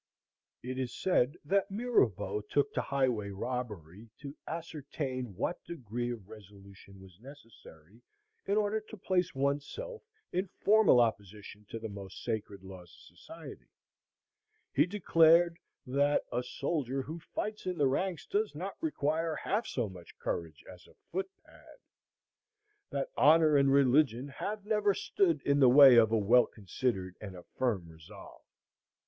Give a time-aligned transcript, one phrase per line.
[0.63, 6.99] It is said that Mirabeau took to highway robbery "to ascertain what degree of resolution
[6.99, 8.01] was necessary
[8.47, 10.01] in order to place one's self
[10.33, 13.67] in formal opposition to the most sacred laws of society."
[14.73, 19.87] He declared that "a soldier who fights in the ranks does not require half so
[19.87, 25.95] much courage as a foot pad,"—"that honor and religion have never stood in the way
[25.95, 28.41] of a well considered and a firm resolve."